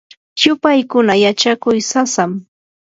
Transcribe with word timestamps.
yupaykuna 0.41 1.13
yachakuy 1.23 1.79
sasam. 1.91 2.31